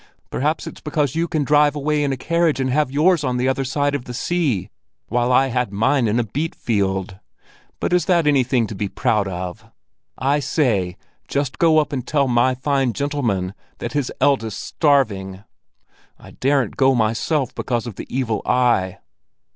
Perhaps 0.31 0.65
it's 0.65 0.81
because 0.81 1.13
you 1.13 1.27
can 1.27 1.43
drive 1.43 1.75
away 1.75 2.03
in 2.03 2.11
a 2.11 2.17
carriage 2.17 2.59
and 2.59 2.71
have 2.71 2.89
yours 2.89 3.23
on 3.23 3.37
the 3.37 3.47
other 3.47 3.63
side 3.63 3.93
of 3.93 4.05
the 4.05 4.15
sea, 4.15 4.71
while 5.09 5.31
I 5.31 5.49
had 5.49 5.71
mine 5.71 6.07
in 6.07 6.19
a 6.19 6.23
beet 6.23 6.55
field! 6.55 7.19
But 7.79 7.93
is 7.93 8.05
that 8.05 8.25
anything 8.25 8.65
to 8.65 8.73
be 8.73 8.87
proud 8.89 9.27
of? 9.27 9.63
I 10.17 10.39
say, 10.39 10.97
just 11.27 11.59
go 11.59 11.77
up 11.77 11.93
and 11.93 12.03
tell 12.07 12.27
my 12.27 12.55
fine 12.55 12.93
gentleman 12.93 13.53
that 13.77 13.93
his 13.93 14.11
eldest's 14.19 14.59
starving! 14.63 15.43
I 16.17 16.31
daren't 16.31 16.77
go 16.77 16.95
myself 16.95 17.53
because 17.53 17.85
of 17.85 17.93
the 17.97 18.07
evil 18.09 18.41
eye." 18.43 18.97